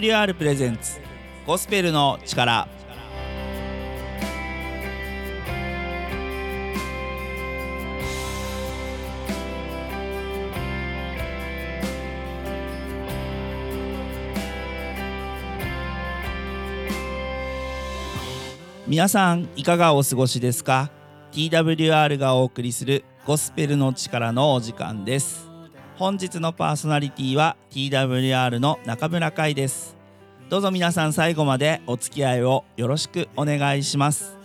[0.00, 1.00] リアルプレゼンツ
[1.44, 2.68] ゴスペルの力。
[18.86, 20.92] 皆さんいかがお過ごしですか
[21.32, 25.48] ？TWR がお送りするゴスペルの力のお時間です。
[25.98, 29.97] 本日のパーソナリティは TWR の中村海です。
[30.48, 34.38] どうぞ皆さん最後までお付き合いをよろしくお願いします。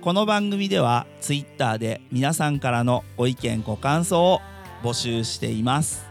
[0.00, 4.40] この番組では Twitter で皆さんからのご意見ご感想を
[4.84, 6.06] 募集しています。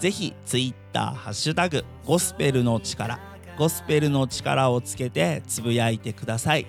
[0.00, 3.20] ぜひ Twitter ハッシュタグゴスペルの力
[3.56, 6.66] ゴスペルの力をつけてつぶやいてください。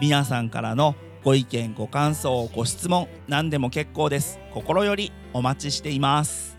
[0.00, 4.38] 皆さんからのご意見ご感想ご質問何でも結構です。
[4.52, 6.56] 心よりお待ちしています。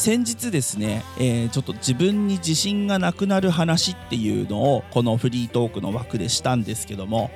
[0.00, 7.30] 先日ですね、えー、ちょっと自分に自信がなくなる話っていうのをこのフリートークの枠でしたんですけども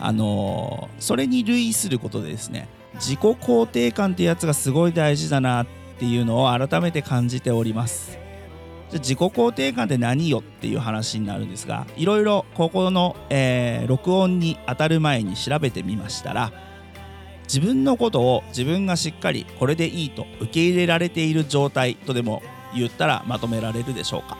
[0.00, 5.66] あのー、それに類することでですね自己肯定感ってやつがすごい大事だなっ
[6.00, 8.18] ていうのを改めて感じております。
[8.90, 16.52] じゃ自己肯定感って何よっていう話になるんですがいろいろここの、えー、録音に当たる前に調べてみましたら
[17.44, 22.42] 自分のことを自分がしっかりこれでいいと受け入れられている状態とでも
[22.74, 24.38] 言ったらまとめられるでしょうか。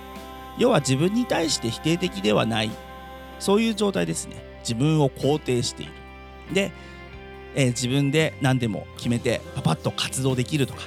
[0.59, 2.71] 要は自分に対して否定的ではない。
[3.39, 4.37] そういう状態ですね。
[4.61, 5.93] 自分を肯定している。
[6.53, 6.73] で、
[7.55, 10.83] えー、自分で何でも決めてパパッと活動できるとか。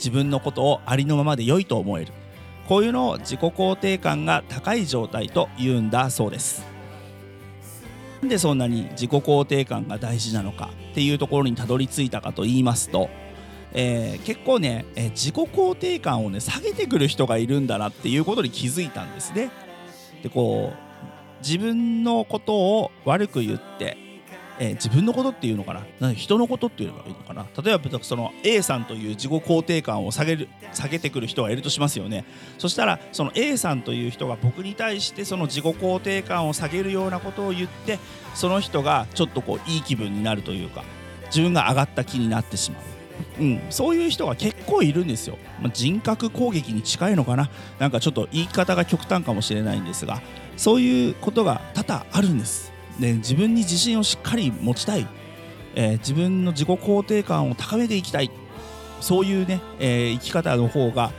[0.00, 2.12] 自分のことをありのままで良いと思える。
[2.66, 6.64] こういうのを自己肯定感が高い状態と言うんだそうです。
[8.20, 13.08] なんでそんなに自己肯定感が大事なのかっていうところにたどり着いたかと言いますと、
[13.72, 19.50] えー、結構ね、えー、自己肯定感をね下げてくる人がいるんだなっていうことに気づいたんですね。
[20.22, 20.90] でこう
[21.42, 23.96] 自分のことを悪く言って
[24.62, 26.12] えー、自分のことっていうのかな？
[26.12, 27.46] 人のことっていうのがいいのかな？
[27.62, 32.26] 例えばその A さんという自己肯定感を下げる下げてくる人がいるとしますよね。
[32.58, 37.98] そしたらその A さんという人が僕に対してその自己肯定感を下げるようなことを言って
[38.34, 40.84] その人がちょっとこういい気分になるというか
[41.26, 42.82] 自分が上がった気になってしまう。
[43.38, 47.50] うん、そういう人が結構いるんですよ、まあ、人格攻撃に近いのかな？
[47.78, 50.20] なんかちょっと言い方が極端かもしれないんですが
[50.56, 52.72] そういうことが多々あるんです。
[52.98, 55.06] ね、自分に自信をしっかり持ちたい、
[55.74, 58.30] えー、自分の自己肯定感を高めていきたい。
[59.00, 61.10] そういうね、えー、生き方の方が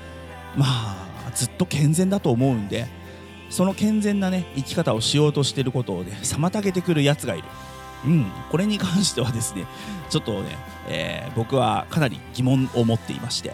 [0.56, 2.86] まあずっと健全だと思うんで
[3.50, 7.48] その健全なね生き方をしようとしてることをね妨げてくるやつがいる。
[8.04, 9.68] うん、これに関してはですね
[10.10, 10.58] ちょっとね、
[10.88, 13.54] えー、僕はかなり疑問を持っていまして、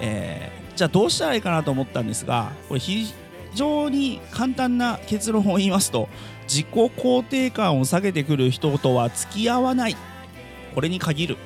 [0.00, 3.06] えー、じゃあどうしたらいいかなと思ったんですがこれ非
[3.54, 6.10] 常に簡単な結論を言いますと
[6.48, 9.96] 自己肯定感を下げてくる人とは付き合わない。
[10.74, 11.36] これに限る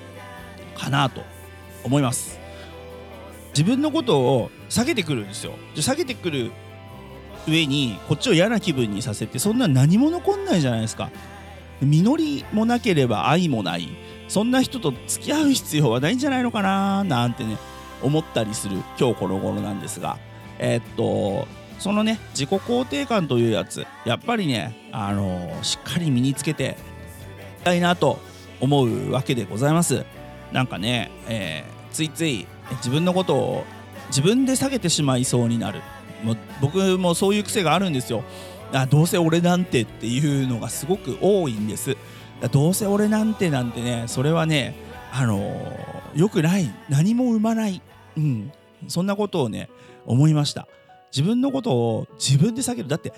[0.76, 1.22] かなと
[1.84, 2.38] 思います。
[3.50, 5.54] 自分のことを下げてくるんですよ。
[5.76, 6.50] 下げてくる
[7.48, 11.10] 上にこっちを嫌な気分にさせてそんな何も残んないじゃないですか。
[11.80, 13.88] 実りもなければ愛もない。
[14.28, 17.56] そんな人と付き合う必要はないんじゃないのかななんてね
[18.00, 20.18] 思ったりする今日この頃なんですが。
[20.58, 21.48] えー、っと
[21.80, 26.76] そのね自己肯定感というやつやっぱりねあのー、しっかり身につけて
[27.58, 28.20] いきたいなと
[28.60, 30.04] 思うわけでございます。
[30.52, 32.46] なんかね、えー、ついつい
[32.76, 33.64] 自分のことを
[34.08, 35.80] 自分で下げてしまいそうになる。
[36.22, 38.22] もう僕もそういう癖があるんですよ。
[38.72, 41.96] あどうせ俺なんてっていうのがすごく多いんです。
[42.52, 44.74] どうせ俺なんてなんてねそれはね
[45.12, 46.70] あのー、よくない。
[46.90, 47.80] 何も生まない。
[48.18, 48.52] うん。
[48.88, 49.70] そんなことをね
[50.04, 50.68] 思いました。
[51.12, 53.12] 自分のことを自分で下げるだって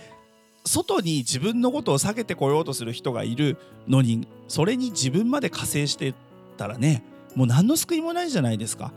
[0.64, 3.58] 外に自分のことを下げてこようとする人がいる
[3.88, 6.14] のにそれに自分まで加勢して
[6.56, 7.03] たらね
[7.34, 8.92] もう何の救いもないじゃないですか。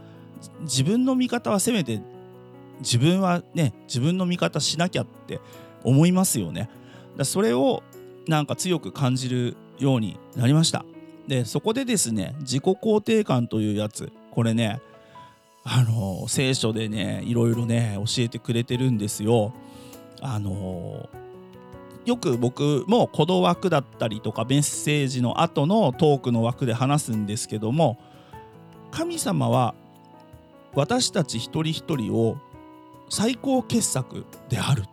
[0.61, 2.01] 自分の味方はせめて
[2.79, 5.39] 自分はね自分の味方しなきゃって
[5.83, 6.69] 思いますよね。
[7.17, 7.81] だそれを
[8.27, 10.85] なんか強く感じるようになりました。
[11.27, 14.81] でそこでですね自己肯定感というやつこれね
[15.67, 19.51] あの聖書でねいろいろね教えてくれてるんですよ。
[20.21, 21.09] あの
[22.05, 27.97] よく僕もこの枠だったりとかメッセージの後のトークの枠で話すんですけども
[28.91, 29.73] 神様は
[30.75, 32.37] 私たち一人一人を
[33.09, 34.83] 最高傑作である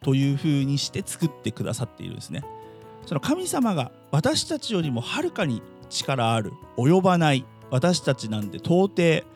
[0.00, 2.44] というふうにして作ってくださっているんですね。
[3.04, 9.26] その神様が私たちよりもはるかに力ある及ばない私たちなんて到底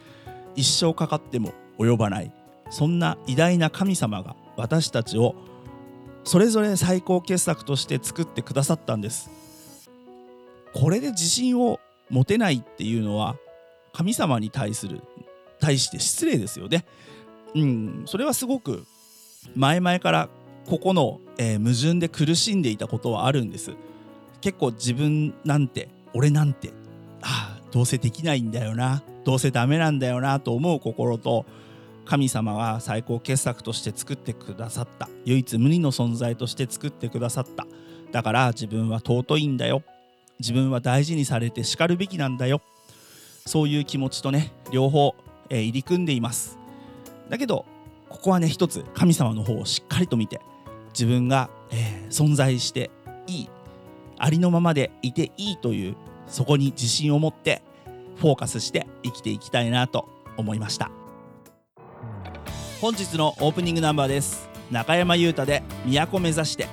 [0.59, 2.33] 一生かかっても及ばない。
[2.71, 5.37] そんな偉大な神様が私たちを
[6.25, 9.31] それぞれ最高傑作として作ってくださったんです。
[10.75, 11.79] これで自信を
[12.11, 13.37] 持てないっていうのは
[13.93, 15.01] 神様に対する
[15.61, 16.85] 対して失礼ですよね。
[17.55, 18.03] うん。
[18.07, 18.85] それはすごく
[19.55, 20.29] 前々から
[20.67, 23.73] ここの、えー、矛盾で苦しんでいたことはあるんです。
[24.41, 26.73] 結構自分なんて俺なんて
[27.23, 29.03] ああどうせできないんだよな。
[29.29, 31.45] どうせダメなんだよなと思う心と
[32.07, 35.07] 神様は最高傑作として作ってくださった。
[35.27, 37.67] 唯一無二の存在として作ってくださった。
[38.11, 39.83] だから自分は尊いんだよ。
[40.41, 42.63] 自分は大事にされて叱るべきなんだよ。
[43.45, 45.15] そういう気持ちとね両方、
[45.51, 46.59] えー、入り組んでいます。
[47.29, 47.67] だけど
[48.09, 50.41] ここはね一つ神様の方をしっかりと見て
[50.95, 52.91] 自分が、えー、存在して
[53.27, 53.51] いい
[54.17, 55.97] ありのままでいていいという
[56.29, 57.68] そこに自信を持って
[58.19, 60.91] フォーカスして生きていきたいなと思いました。
[62.81, 64.49] 本日のオープニングナンバーです。
[64.71, 66.69] 中山優太で都目指して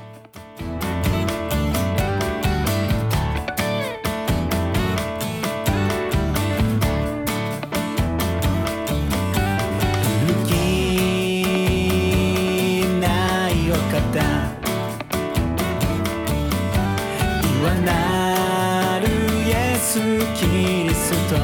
[19.95, 19.99] ス
[20.33, 21.37] キリスト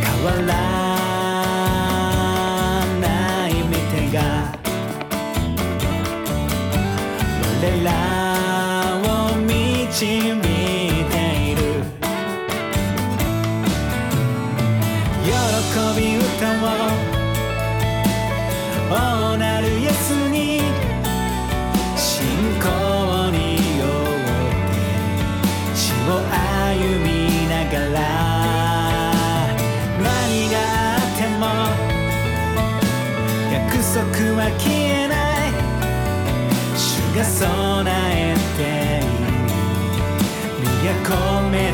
[0.00, 0.54] 変わら
[3.00, 3.04] な
[3.48, 4.22] い見てが。
[7.42, 7.86] 我ら
[9.02, 10.47] を導く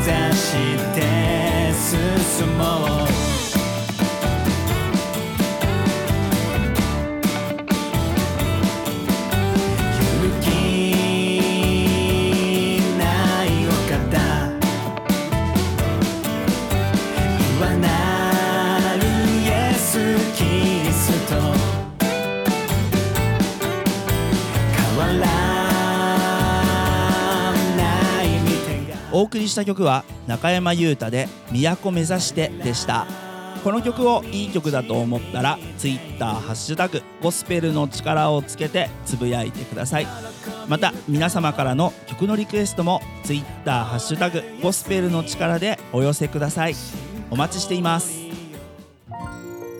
[0.05, 0.53] 指し
[0.93, 1.73] て
[2.37, 3.14] 進もう。
[29.55, 33.07] た曲は中山優太で「都目指して」でした。
[33.63, 40.07] この曲をいい曲だと思ったら Twitter ハッシュタグゴスペルの力をつけてつぶやいてください。
[40.67, 46.75] また皆様からの曲のリクエストも Twitter ハッシュタグゴスペルの力でお寄せください。
[47.31, 48.25] お待ちしています。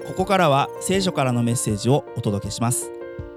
[0.07, 2.89] ここからは聖書からのメッセージをお届けします。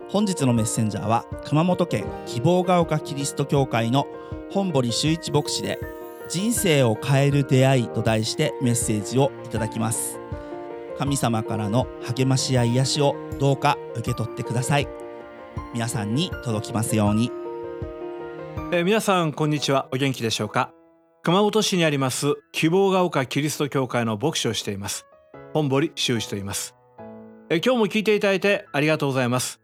[0.09, 4.07] 本日のメッセンジャーは熊本県希望が丘キリスト教会の
[4.51, 5.79] 本堀修一牧師で
[6.29, 10.21] 人生を変える出会いと題してメッセージをいただきます。
[10.99, 14.89] 神様からの励ましや癒しをどうか受け取ってください。
[15.73, 17.33] 皆さんに届きますように。
[18.73, 19.89] え皆さんこんにちは。
[19.91, 20.71] お元気でしょうか？
[21.23, 25.07] 熊本市にあります希望が丘キリスト教会の牧師をしています。
[25.55, 26.75] 本堀修一と言います。
[27.49, 29.61] え今日も聞いていただいてありがとうございます。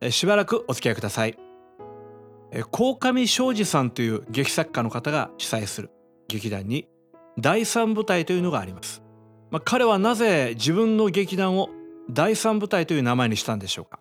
[0.00, 1.38] えしばらくお付き合いください。
[2.72, 5.90] 鴻上庄司さんという劇作家の方が主催する
[6.28, 6.88] 劇団に
[7.38, 9.02] 第三部隊というのがあります、
[9.50, 11.70] まあ、彼はなぜ自分の劇団を
[12.10, 14.00] 第三部隊という名前にしたんでしょうか、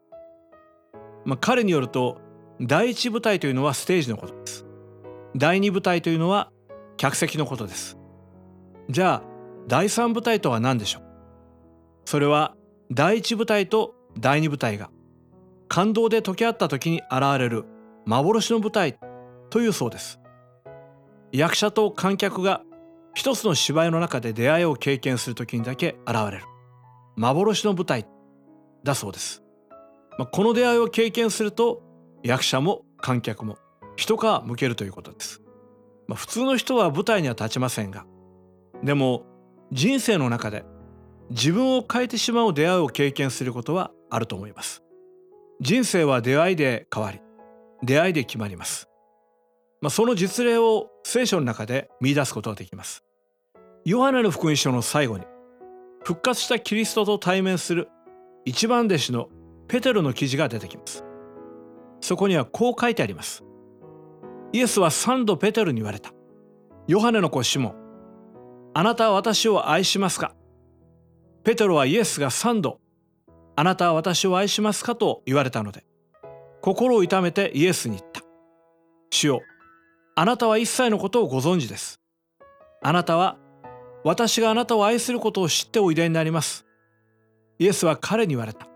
[1.25, 2.19] まあ、彼によると
[2.59, 4.65] 第一部隊というのはステージのことです。
[5.35, 6.51] 第二部隊というのは
[6.97, 7.97] 客席のことです。
[8.89, 9.23] じゃあ
[9.67, 11.03] 第三部隊とは何でしょう。
[12.05, 12.55] それは
[12.91, 14.89] 第一部隊と第二部隊が
[15.67, 17.65] 感動で溶け合った時に現れる
[18.05, 18.97] 幻の舞台
[19.49, 20.19] というそうです。
[21.31, 22.61] 役者と観客が
[23.13, 26.45] 一つの芝居の中で出会いを経験する時にだけ現れる。
[27.17, 28.05] 幻の舞台
[28.83, 29.43] だそうです、
[30.19, 31.81] まあ、この出会いを経験すると
[32.23, 33.57] 役者も観客も
[33.95, 35.41] 一皮向けるということです、
[36.07, 38.05] まあ、普通の人は舞台には立ちませんが
[38.83, 39.25] でも
[39.71, 40.63] 人生の中で
[41.31, 44.81] 自分を変えてしまう出会いを経験することはあると思います。
[45.59, 47.19] 人生は出会いで変わり
[47.83, 48.87] 出会いで決まります。
[49.81, 53.03] まあ、その実例を聖書の中で見出すことができます。
[53.85, 55.25] ヨハネの福音書の最後に
[56.03, 57.89] 復活したキリストと対面する
[58.43, 59.29] 一番弟子の
[59.67, 61.03] ペテロの記事が出てきます。
[62.01, 63.43] そこにはこう書いてあります。
[64.53, 66.11] イエスは三度ペテロに言われた。
[66.87, 67.75] ヨハネの子シモン、
[68.73, 70.33] あなたは私を愛しますか？
[71.43, 72.79] ペテロはイエスが三度、
[73.55, 75.85] あなたは私を愛しますかと言われたので
[76.61, 78.21] 心を痛めてイエスに言った
[79.09, 79.41] 主よ
[80.19, 82.01] あなたは一切のことをご存知です。
[82.81, 83.37] あなたは
[84.03, 86.65] 私があなたを愛することを知っておいでになります。
[87.59, 88.67] イエスは彼に言われた。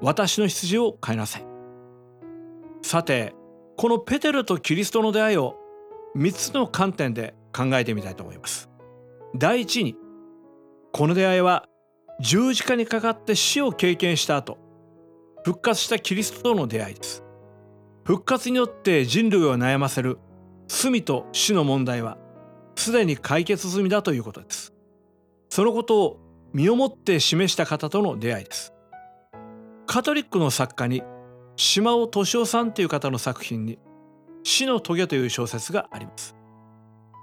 [0.00, 1.46] 私の羊を飼いなさい。
[2.82, 3.34] さて
[3.76, 5.56] このペテルとキリストの出会いを
[6.14, 8.70] 3つの観点で考えてみたいと思います。
[9.34, 9.96] 第一に
[10.92, 11.66] この出会いは
[12.20, 14.58] 十字架にかかって死を経験した後
[15.44, 17.24] 復活したキリストとの出会いです。
[18.04, 20.20] 復活によって人類を悩ませる
[20.68, 22.18] 罪と死の問題は
[22.76, 24.72] すでに解決済みだということです。
[25.48, 26.20] そのことを
[26.52, 28.72] 身をもって示した方との出会いです。
[29.86, 31.02] カトリックの作家に
[31.56, 33.78] 島尾敏夫さんという方の作品に
[34.42, 36.34] 死の棘という小説があります。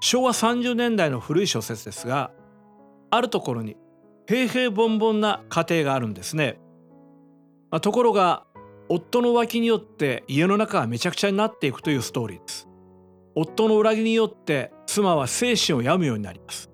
[0.01, 2.31] 昭和30年代の古い小説ですが
[3.11, 3.77] あるところに
[4.27, 6.59] 平平凡凡な家庭があるんですね、
[7.69, 8.45] まあ、ところが
[8.89, 12.67] 夫の浮気によって家の中がめちゃくちゃになっていくというストーリーです。
[13.35, 16.69] 夫の裏切りによって妻は精神を病むようになります。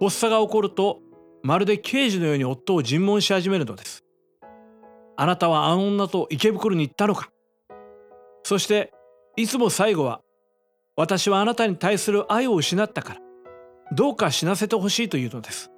[0.00, 1.00] 発作が起こると
[1.42, 4.04] まるで刑事のように夫を尋問し始めるのです。
[5.16, 7.30] あなたはあの女と池袋に行ったのか。
[8.42, 8.92] そして
[9.36, 10.20] いつも最後は
[10.96, 13.20] 私はあなたに対する愛を失ったから
[13.94, 15.70] どうか死なせてほしいというのです。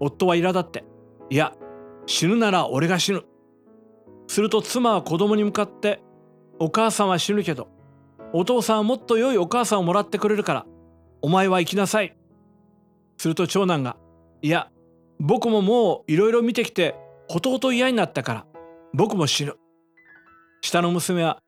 [0.00, 0.84] 夫は苛立って
[1.30, 1.54] いや
[2.06, 3.22] 死ぬなら俺が死ぬ。
[4.26, 6.02] すると妻は子供に向かって
[6.58, 7.68] お母さんは死ぬけど
[8.36, 10.66] お父さんはもっと良いお母さんをもらってくれるから
[11.22, 12.16] お前は生きなさい。
[13.16, 13.96] すると長男が
[14.42, 14.70] いや
[15.20, 16.96] 僕ももういろいろ見てきて
[17.28, 18.46] ほとほと嫌になったから
[18.92, 19.54] 僕も死ぬ。
[20.62, 21.38] 下の娘は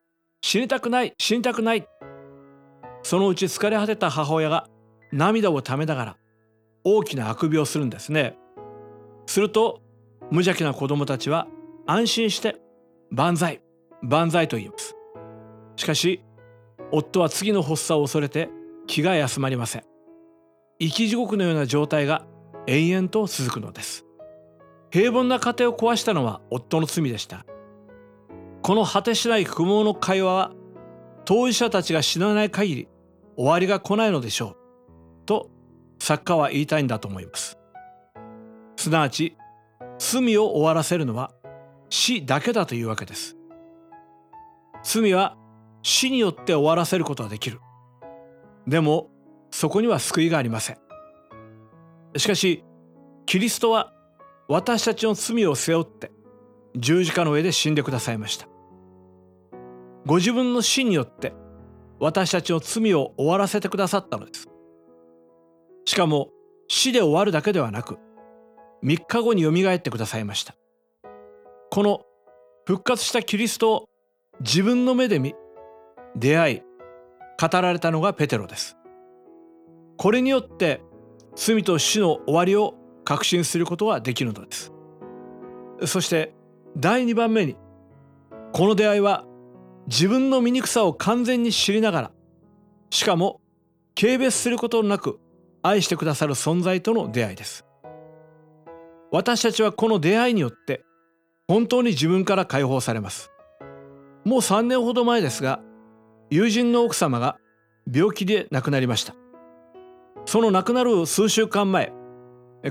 [0.41, 1.85] 死にたくない死にたくない。
[3.03, 4.69] そのうち疲れ果てた母親が
[5.11, 6.17] 涙をためながら
[6.85, 8.37] 大きなあくびをするんですね。
[9.25, 9.81] すると
[10.31, 11.47] 無邪気な子供たちは
[11.85, 12.55] 安心して
[13.11, 13.61] 万歳
[14.01, 14.95] 万歳と言います。
[15.75, 16.23] しかし
[16.91, 18.49] 夫は次の発作を恐れて
[18.87, 19.83] 気が休まりません。
[20.79, 22.25] 生き地獄のような状態が
[22.67, 24.05] 延々と続くのです。
[24.89, 27.45] 平凡な家庭を壊したのは夫の罪でした。
[28.61, 30.51] この果てしない不毛の会話は
[31.25, 32.87] 当事者たちが死なない限り
[33.35, 34.55] 終わりが来ないのでしょ
[35.23, 35.25] う。
[35.25, 35.49] と
[35.99, 37.57] 作家は言いたいんだと思います。
[38.75, 39.35] すなわち
[39.97, 41.31] 罪を終わらせるのは
[41.89, 43.37] 死だけだというわけです。
[44.83, 45.36] 罪は
[45.87, 47.61] 死によって終わらせることはできる。
[48.67, 49.09] でも
[49.51, 50.77] そこには救いがありません。
[52.17, 52.65] しかし
[53.25, 53.93] キリストは
[54.49, 56.11] 私たちの罪を背負って
[56.75, 58.49] 十字架の上で死んでくださいました。
[60.05, 61.33] ご自分の死によって
[62.01, 64.49] 私たちの罪を終わらせてくださったのです。
[65.85, 66.31] しかも
[66.67, 67.97] 死で終わるだけではなく
[68.83, 70.53] 3日後によみがえってくださいました。
[71.71, 72.01] この
[72.65, 73.85] 復活したキリストを
[74.41, 75.33] 自分の目で見
[76.17, 76.61] 出会い
[77.39, 78.77] 語られたのがペテロです。
[79.97, 80.81] これによって
[81.35, 84.71] 罪と死の終わりを確信することはできるのです。
[85.85, 86.33] そして
[86.75, 87.55] 第2番目に
[88.51, 89.25] この出会いは
[89.87, 92.11] 自分の醜さを完全に知りながら
[92.89, 93.39] しかも
[93.99, 95.19] 軽蔑することなく
[95.61, 97.65] 愛してくださる存在との出会いです。
[99.11, 100.83] 私たちはこの出会いによって
[101.47, 103.31] 本当に自分から解放されます。
[104.25, 105.61] もう3年ほど前ですが
[106.29, 107.37] 友人の奥様が
[107.91, 109.15] 病気で亡くなりました。
[110.25, 111.93] その亡くなる数週間前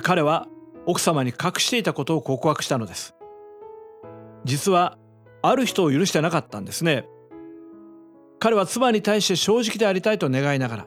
[0.02, 0.46] 彼は
[0.84, 3.14] 奥様に隠していたことを告白したのです。
[4.44, 4.98] 実は
[5.42, 7.06] ある人を許してなかったんですね。
[8.38, 10.86] 彼は妻に対して正直でありたいと願いながら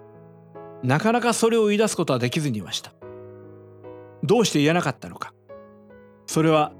[0.83, 2.93] なかなかそれを言い出すことはできずにいました。
[4.23, 5.33] どうして言えなかったのか。
[6.27, 6.73] それは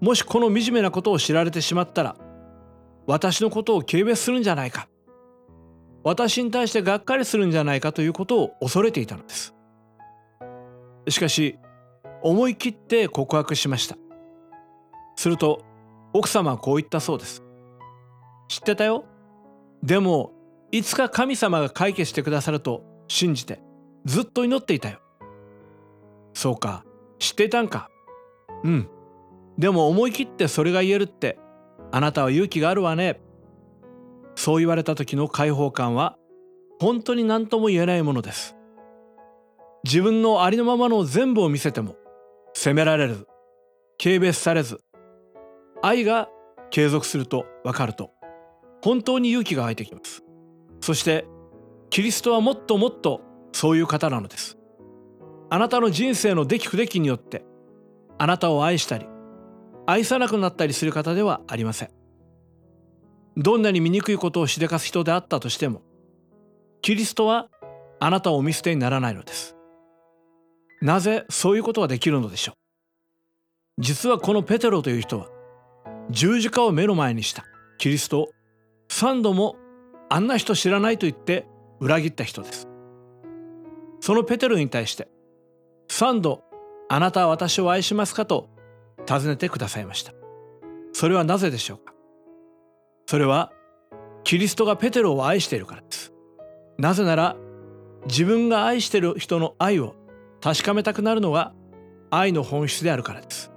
[0.00, 2.16] もしこの惨めなことを知られてしまったら
[3.06, 4.88] 私のことを軽蔑するんじゃないか。
[6.04, 9.54] 私に対してがっかりするんじゃないかということを恐れていたのです。
[11.08, 11.58] しかし
[12.22, 13.96] 思い切って告白しました。
[15.16, 15.64] すると
[16.12, 17.42] 奥様はこう言ったそうです。
[18.48, 19.04] 知ってたよ。
[19.82, 20.32] でも
[20.70, 23.60] いつか神様が解決してくださると信じて
[24.04, 25.00] ずっと祈っていたよ。
[26.34, 26.84] そうか
[27.18, 27.90] 知っていたんか。
[28.64, 28.88] うん。
[29.58, 31.38] でも思い切ってそれが言えるって
[31.90, 33.20] あなたは勇気があるわね。
[34.48, 36.16] そう言われた時の解放感は
[36.80, 38.56] 本当に何とも言えないものです。
[39.84, 41.96] 自分のありのままの全部を見せても
[42.54, 43.26] 責められず
[44.02, 44.80] 軽蔑されず
[45.82, 46.30] 愛が
[46.70, 48.10] 継続すると分かると
[48.82, 50.24] 本当に勇気が湧いてきます。
[50.80, 51.26] そして
[51.90, 53.20] キリストはもっともっと
[53.52, 54.56] そういう方なのです。
[55.50, 57.44] あなたの人生の出来不出来によって
[58.16, 59.04] あなたを愛したり
[59.84, 61.97] 愛さなくなったりする方ではありません。
[63.38, 65.82] どんなに醜いことをしでかす人であったとしても
[66.82, 67.48] キリストは
[68.00, 69.56] あなたをお見捨てにならないのです。
[70.80, 72.54] なぜそういうことができるのでしょう。
[73.82, 75.28] 実はこのペテロという人は
[76.10, 77.44] 十字架を目の前にした
[77.78, 78.28] キリストを
[78.88, 79.56] 三度も
[80.08, 81.46] あんな人知らないと言って
[81.80, 82.68] 裏切った人です。
[84.00, 85.08] そのペテロに対して
[85.88, 86.42] 三度
[86.88, 88.48] あなたは私を愛しますかと
[89.06, 90.12] 尋ねてくださいました。
[90.92, 91.97] それはなぜでしょうか。
[93.08, 93.50] それは
[94.22, 96.12] キリストがペテロを愛しているからです。
[96.76, 97.36] なぜなら
[98.06, 99.94] 自分が愛している人の愛を
[100.42, 101.54] 確かめたくなるのが
[102.10, 103.50] 愛の本質であるからです。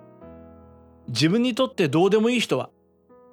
[1.10, 2.70] 自分にとってどうでもいい人は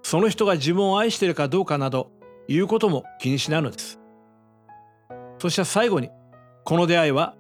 [0.03, 2.11] その人が自分を愛しているかどうかなど
[2.49, 4.01] いうことも気にしないのです。
[5.39, 6.11] そして最後に
[6.65, 7.37] この出会いは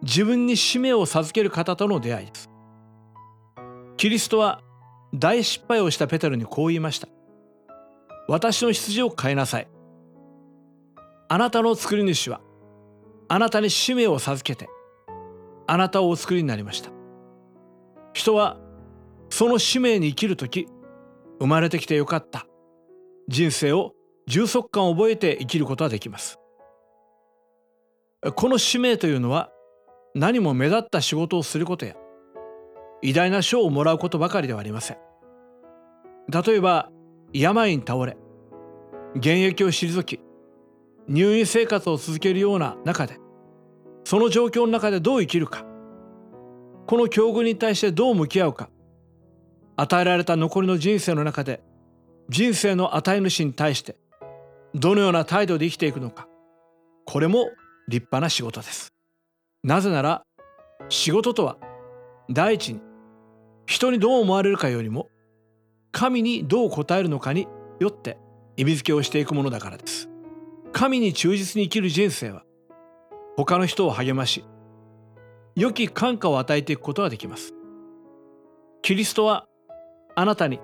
[0.00, 2.48] 自分に使命を授ける方との出会いです。
[3.98, 4.62] キリストは
[5.12, 7.08] 大失敗をしたペテロにこう言いました。
[8.28, 9.68] 私の羊を飼いなさい。
[11.28, 12.40] あなたの作り主は
[13.28, 14.68] あなたに使命を授けて
[15.66, 16.90] あなたをお作りになりました。
[18.12, 18.58] 人は
[19.30, 20.68] その使命に生きる時
[21.38, 22.46] 生まれてきてよかった。
[23.28, 23.92] 人生を
[24.26, 26.38] 充足感を覚えて生きることができます。
[28.34, 29.50] この使命というのは
[30.14, 31.94] 何も目立った仕事をすることや
[33.02, 34.98] 偉大な賞をもらうことばかりではありません。
[36.30, 36.90] 例えば
[37.32, 38.16] 病に倒れ
[39.14, 40.20] 現役を退き
[41.08, 43.18] 入院生活を続けるような中で
[44.04, 45.64] その状況の中でどう生きるか
[46.86, 48.70] この境遇に対してどう向き合うか
[49.76, 51.62] 与えられた残りの人生の中で
[52.28, 53.96] 人生の与え主に対して
[54.74, 56.28] どのような態度で生きていくのか
[57.06, 57.48] これも
[57.88, 58.92] 立派な仕事です。
[59.64, 60.22] なぜなら
[60.88, 61.56] 仕事とは
[62.30, 62.80] 第一に
[63.66, 65.08] 人にどう思われるかよりも
[65.92, 67.48] 神にどう答えるのかに
[67.80, 68.18] よって
[68.56, 70.08] 意味付けをしていくものだからです。
[70.72, 72.44] 神に忠実に生きる人生は
[73.36, 74.44] 他の人を励まし
[75.56, 77.54] 良き感化を与えていくことができます。
[78.82, 79.46] キリストは
[80.14, 80.60] あなたに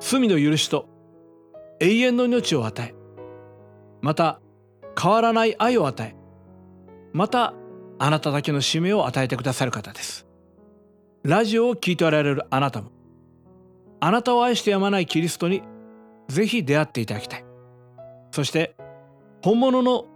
[0.00, 0.88] 罪の許しと
[1.80, 2.94] 永遠の命を与え
[4.02, 4.40] また
[5.00, 6.14] 変わらない愛を与え
[7.12, 7.54] また
[7.98, 10.26] あなただけの使命を与えてくださる方です。
[11.22, 12.90] ラジオを聴いておられるあなたも
[14.04, 15.62] あなたを愛してやまないキリストに
[16.28, 17.44] ぜひ出会っていただきたい
[18.30, 18.76] そして
[19.42, 20.06] 本物の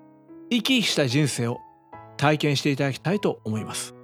[0.51, 1.59] 生き生きした人生を
[2.17, 3.95] 体験していただきたいと思います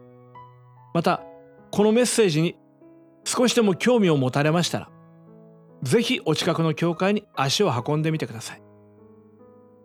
[0.95, 1.23] また
[1.71, 2.57] このメッセージに
[3.25, 4.91] 少しでも興味を持たれましたら、
[5.83, 8.63] ぜひお近くの教会に足を運んでみてください。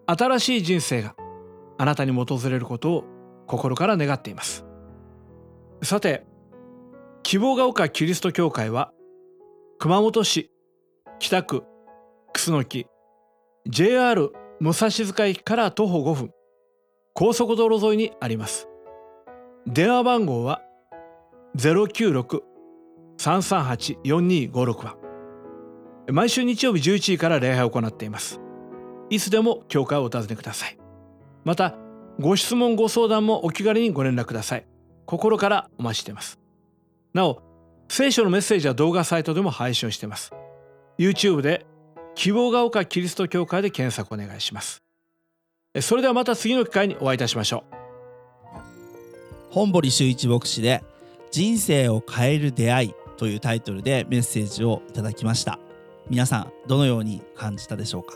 [0.05, 1.15] 新しい人生が
[1.77, 3.05] あなたに訪れることを
[3.47, 4.65] 心から願っています。
[5.81, 6.25] さて、
[7.23, 8.91] 希望が丘キリスト教会は、
[9.81, 10.51] 熊本市
[11.19, 11.63] 北区
[12.33, 12.85] 楠木
[13.65, 16.31] JR 武蔵塚駅から徒歩5分
[17.13, 18.67] 高速道路沿いにあります。
[19.65, 20.61] 電話番号は
[21.55, 22.41] 096
[23.19, 24.97] 338-4256は
[26.11, 28.41] 毎週日曜日11時から礼拝を行っています。
[29.09, 30.77] いつでも教会をお尋ねください。
[31.45, 31.77] また
[32.19, 34.67] ご質問ご相談もお気軽にご連絡ください。
[35.05, 36.37] 心からお待ちしています。
[37.13, 37.48] なお
[37.91, 40.31] 聖書のメッセージは動画サイトでも配信しています。
[40.99, 41.65] YouTube で
[42.13, 44.83] 希望が丘キリスト教会で検索お願いします。
[45.81, 47.75] それではまた次の機会にお会いいたしましょう。
[49.49, 50.83] 本堀修一牧師で
[51.31, 55.57] 人生を変える出会いというタイトルでメッセージをいただきました。
[56.09, 58.13] 皆さんどのように感じたでしょうか？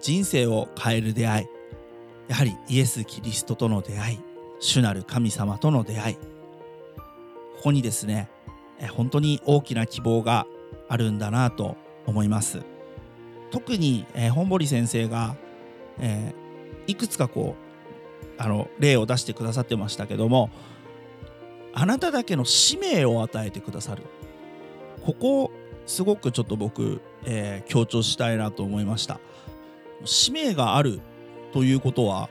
[0.00, 1.46] 人生を変える出会い。
[2.28, 4.20] やはりイエス・キリストとの出会い。
[4.60, 6.16] 主なる神様との出会い。
[7.60, 8.30] ここにですね
[8.92, 10.46] 本当に大きな希望が
[10.88, 12.62] あるんだなと思います。
[13.50, 15.36] 特に、え本堀先生が、
[15.98, 16.32] え、
[16.86, 20.48] いくつかこうあの例を出してくださってましたけども
[21.74, 24.04] あなただけの使命を与えてくださる。
[25.04, 25.50] ここ
[25.84, 29.20] すごくちょっと僕、えー、強調したいなと思いました。
[30.06, 31.00] 使命がある
[31.52, 32.30] ということは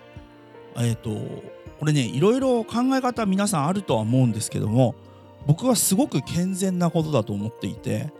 [0.75, 1.11] えっ、と
[1.79, 4.95] これねいろいろ考え方皆さんあるとは思うんですけども
[5.45, 8.11] 僕はすごく健全なことだと思っていて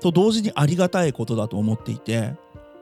[0.00, 2.34] と同時にありがたいことだと思っていて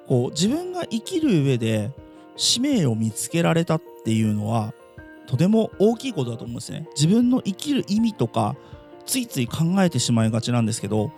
[0.09, 1.93] こう自分が生きる上で
[2.37, 4.73] 使命を見つけられたっていうのは
[5.27, 6.89] とても大きいことだと思うんですね。
[6.97, 8.57] 自分の生きる意味とか
[9.07, 11.13] ついつい考えてしまいがちなんですけど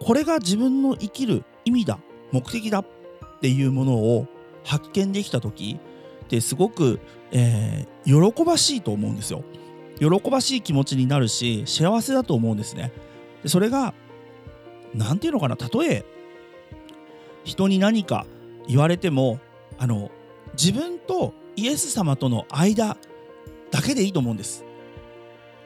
[0.00, 1.98] これが自分の生きる意味だ
[2.32, 2.86] 目的だっ
[3.40, 4.26] ていうものを
[4.64, 5.78] 発見できた時
[6.24, 9.44] ってすごく、えー、喜ばしいと思うんですよ。
[9.98, 12.92] 喜ばしい気持ちになるし幸せだと思うんですね。
[13.46, 13.94] それが
[14.94, 16.04] 何て言うのかなたとえ
[17.44, 18.26] 人に何か
[18.66, 19.38] 言われても
[19.78, 20.10] あの
[20.56, 22.96] 自分とイエス様との間
[23.70, 24.64] だけでいいと思うんです。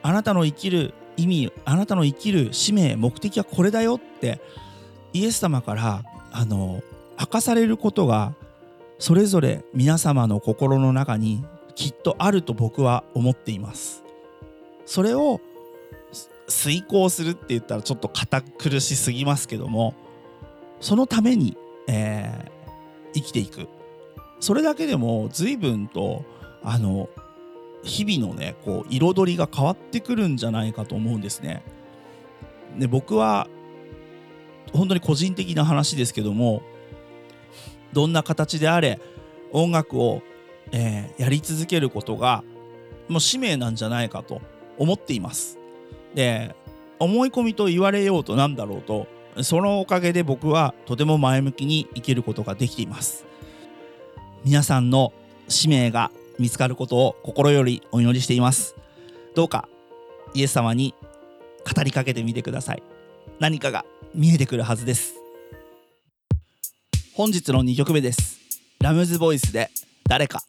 [0.01, 4.39] あなたの生きる意味あなたの生きる使命目的はこれだよって
[5.13, 6.81] イエス様からあの
[7.19, 8.33] 明かされることが
[8.99, 11.43] それぞれ皆様の心の中に
[11.75, 14.03] きっとあると僕は思っています。
[14.89, 15.39] それを
[16.47, 19.93] 遂行するって言ったらちょっと堅苦しすぎますけども
[20.81, 21.55] そのために、
[21.87, 23.67] えー、生きていく
[24.39, 26.25] それだけでも随分と
[26.63, 27.07] あの
[27.83, 31.61] 日々のねこう彩りが変わってくるんじゃないかと思うんですね。
[32.75, 33.47] で僕は
[34.73, 36.63] 本当に個人的な話ですけども
[37.93, 38.99] どんな形であれ
[39.51, 40.23] 音楽を、
[40.71, 42.43] えー、やり続けることが
[43.07, 44.41] もう使命なんじゃないかと
[44.79, 45.59] 思っています。
[46.15, 46.55] で
[46.97, 49.07] 思い込みと言われようとなんだろうと
[49.43, 53.25] そのおかげで僕はとても前向きに生きることができています。
[54.43, 55.13] 皆さんの
[55.47, 58.75] 使命が見つかることを心よりお祈りしています。
[59.35, 59.67] どうか
[60.33, 60.95] イエス様に
[61.75, 62.83] 語りかけてみてください。
[63.39, 65.15] 何かが見えてくるはずです。
[67.13, 68.39] 本日の2曲目です。
[68.79, 69.69] ラムズボイスで
[70.07, 70.48] 誰か。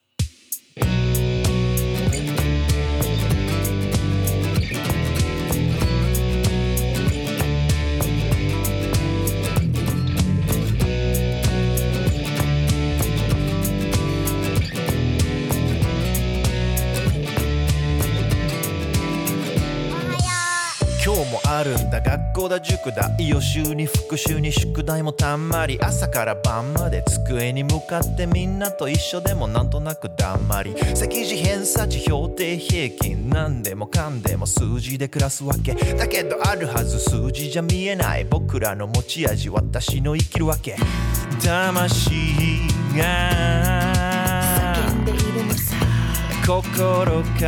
[21.46, 22.00] あるんだ。
[22.00, 23.10] 学校だ塾だ。
[23.18, 25.78] 予習に復習に宿題もたんまり。
[25.80, 30.74] 朝から晩まで机に向かってみんなと一緒でもなんとなくだんまり。
[30.94, 33.30] 積字偏差値標定平均。
[33.30, 35.74] 何でもかんでも数字で暮らすわけ。
[35.74, 38.26] だけどあるはず数字じゃ見えない。
[38.26, 40.76] 僕らの持ち味私の生きるわけ。
[41.42, 42.10] 魂
[42.96, 45.74] が叫んでいるのさ。
[46.46, 47.46] 心か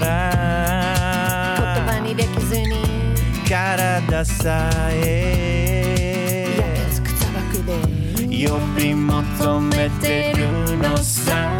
[0.00, 0.91] ら
[3.52, 6.56] 体さえ。
[8.30, 11.50] 呼び求めてるのさ。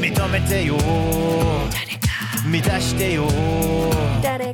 [0.00, 0.78] 認めてよ。
[2.50, 3.28] 満たしてよ。
[4.22, 4.52] 誰か。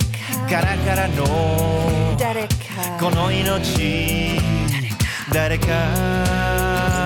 [0.50, 2.16] カラカラの。
[2.18, 2.48] 誰か。
[2.98, 4.40] この命。
[5.32, 5.66] 誰か。
[5.68, 7.05] 井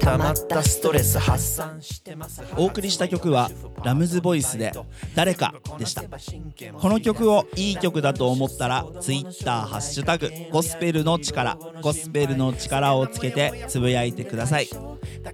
[0.00, 2.42] 溜まったストレス発散してます。
[2.56, 3.50] お送りした曲は
[3.84, 4.72] ラムズボイスで
[5.14, 6.02] 誰かでした。
[6.02, 14.68] この曲をいい曲だと思ったら Twitter ハッシュタグゴスペルの力ゴスペルの力をつけてつぶやいてください。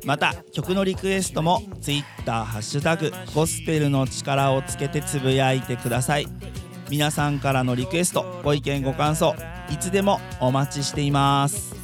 [0.04, 6.26] また曲のリクエストも Twitter ハッシュタグゴスペルの力をつけてつぶやいてください。
[6.90, 9.34] 皆さんからのリクエストご意見ご感想
[9.70, 11.81] いつでもお待ちしています。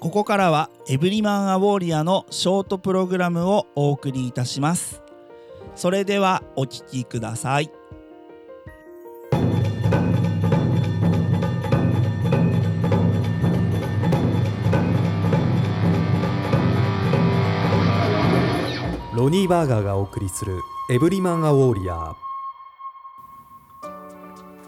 [0.00, 5.02] ここからはエブリマンアウォーリアのショートプログラムをお送りいたします。
[5.74, 7.70] それではお聴きください。
[19.16, 20.60] ロニーバーガーがお送りする
[20.92, 21.94] エブリマンアウォーリア。
[21.94, 22.14] ー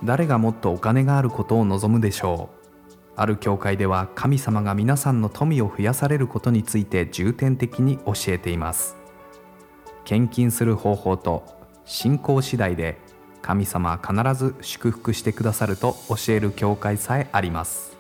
[0.02, 2.60] 誰がもっとお金があることを望むでしょう
[3.20, 8.96] ある教会では神様が皆さんの富を増やされることについて重点的に教えています。
[10.06, 11.44] 献金する方法と
[11.85, 12.96] 信仰次第で
[13.42, 17.94] 神様は必ず祝福してくださると教える教会さえあります。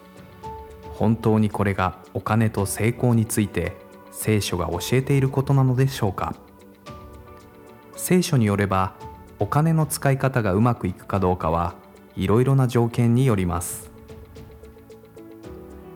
[0.94, 3.76] 本当にこれがお金と成功について
[4.12, 6.34] 聖書が教えていることなのでしょうか。
[7.94, 8.94] 聖書によれば
[9.38, 11.74] お金の使い方がうまくいくかどうかは
[12.16, 13.89] いろいろな条件によります。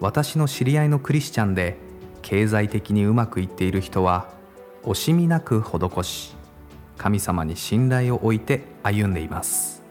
[0.04, 1.78] 私の知り合いのクリスチャンで
[2.20, 4.28] 経済的にうまくいっている人は
[4.82, 6.36] 惜しみなく施し
[6.98, 9.82] 神様に信頼を置いて歩んでいます。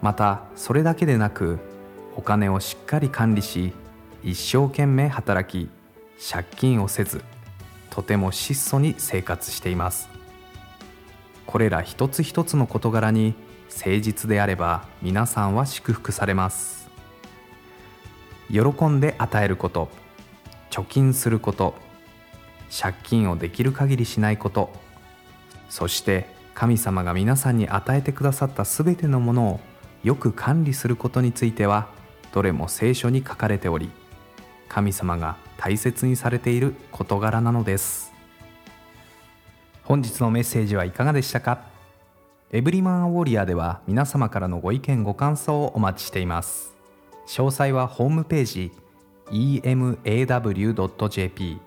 [0.00, 1.58] またそれだけでなく
[2.16, 3.74] お金をしっかり管理し
[4.24, 5.68] 一生懸命働き
[6.18, 7.22] 借金をせず
[7.90, 10.08] とても質素に生活しています。
[11.44, 13.34] これら一つ一つの事柄に
[13.68, 16.77] 誠実であれば皆さんは祝福されます。
[18.50, 19.88] 喜んで与えること
[20.70, 21.74] 貯金すること
[22.70, 24.70] 借金をできる限りしないこと
[25.68, 29.60] そして神様が皆さんに与えてくださった全てのものを
[30.02, 31.88] よく管理することについては
[32.32, 33.90] どれも聖書に書かれており
[34.68, 38.12] 神様が大切にされている事柄なのです。
[39.82, 41.62] 本日のメッセージはいかがでしたか？
[42.52, 46.77] エブリマンウォリアーでは皆様からのご意見ご感想をお待ちしています。
[47.28, 48.72] 詳細はホームページ
[49.30, 51.58] emaw.jp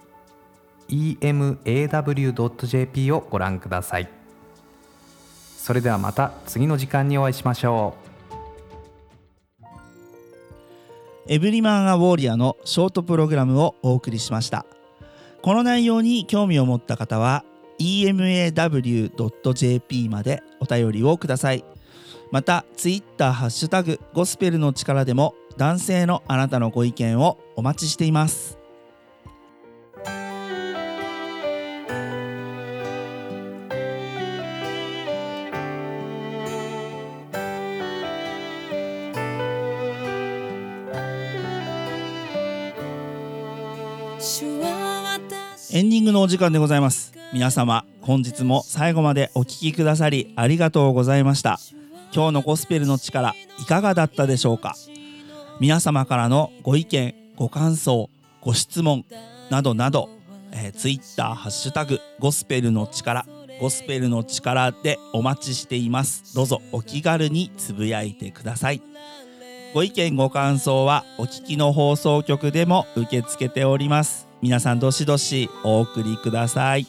[0.90, 4.10] emaw.jp をご覧ください。
[5.58, 7.96] それではまた次の時間にお会いしましょ
[11.28, 11.28] う。
[11.28, 14.66] エブリマン・ア・ウォーリアのショートプログラムをお送りしました。
[15.42, 17.46] この内容に興味を持った方は
[17.80, 21.64] emaw.jp までお便りをください。
[22.32, 28.58] またツイッターハッシュタグゴスペルの力でも男性のあなたのご意見をお待ちしています。
[45.74, 47.14] エンディングのお時間でございます。
[47.34, 51.60] 皆様本日も最後までお聞きくださりありがとうございました。
[52.12, 54.74] 今日のゴスペルの力いかがだったでしょうか？
[55.62, 58.10] 皆様からのご意見ご感想
[58.42, 59.06] ご質問
[59.52, 60.10] などなど、
[60.52, 63.28] えー、ツイッターハッシュタグゴスペルの力
[63.60, 66.34] ゴスペルの力でお待ちしています。
[66.34, 68.82] どうぞお気軽につぶやいてください。
[69.76, 74.28] ご意見ご感想はお聞きの放送局でも受け付けております。
[74.42, 76.88] 皆さんどしどしお送りください。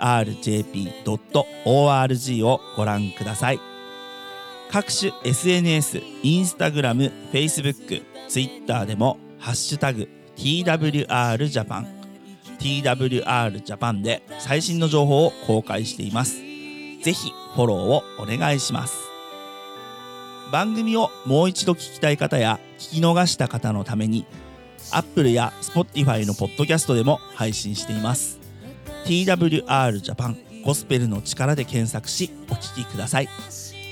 [2.47, 3.61] をご覧ください。
[4.71, 11.87] 各種 SNS、インスタグラム、Facebook、Twitter でもハッシュタグ TWRJAPAN
[12.59, 16.37] TWRJAPAN で最新の情報を公開しています。
[16.37, 18.97] ぜひフォローをお願いします。
[20.51, 24.25] 番組をもう一度聞きたい方や聞き逃した方のために
[24.93, 28.44] Apple や Spotify のポッドキャストでも配信しています。
[29.05, 33.29] TWR Japan ゴスペルの力で検索しお聴きください。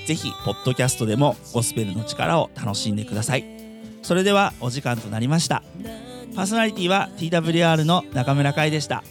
[0.07, 3.45] ぜひポッドキャストでもゴスペルの力を楽しんでください。
[4.01, 5.63] それではお時間となりました。
[6.35, 9.03] パーソナリティは TWR の中村海でした。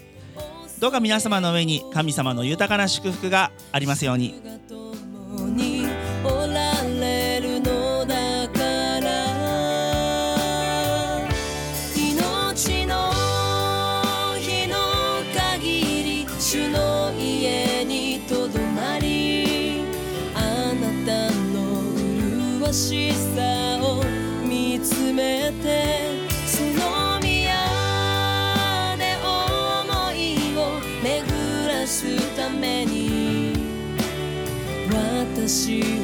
[0.80, 4.34] どうか皆様の上に神様の豊かな祝福がありますように。
[35.44, 36.01] 私は